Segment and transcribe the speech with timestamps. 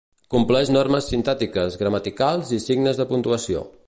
[0.35, 3.63] Compleix normes sintàctiques, gramaticals, i signes de puntuació.